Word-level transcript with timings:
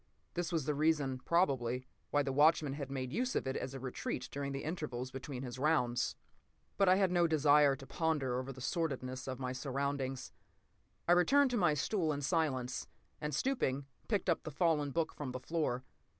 This 0.33 0.51
was 0.51 0.65
the 0.65 0.73
reason, 0.73 1.19
probably, 1.19 1.85
why 2.09 2.23
the 2.23 2.31
watchman 2.33 2.73
had 2.73 2.89
made 2.89 3.13
use 3.13 3.35
of 3.35 3.45
it 3.45 3.55
as 3.55 3.75
a 3.75 3.79
retreat 3.79 4.29
during 4.31 4.51
the 4.51 4.63
intervals 4.63 5.11
between 5.11 5.43
his 5.43 5.59
rounds. 5.59 6.15
But 6.75 6.89
I 6.89 6.95
had 6.95 7.11
no 7.11 7.27
desire 7.27 7.75
to 7.75 7.85
ponder 7.85 8.39
over 8.39 8.51
the 8.51 8.61
sordidness 8.61 9.27
of 9.27 9.37
my 9.37 9.53
surroundings. 9.53 10.31
I 11.07 11.11
returned 11.11 11.51
to 11.51 11.57
my 11.57 11.75
stool 11.75 12.11
in 12.13 12.23
silence, 12.23 12.87
and 13.21 13.31
stooping, 13.35 13.85
picked 14.07 14.27
up 14.27 14.41
the 14.41 14.49
fallen 14.49 14.89
book 14.89 15.13
from 15.13 15.33
the 15.33 15.39
floor. 15.39 15.83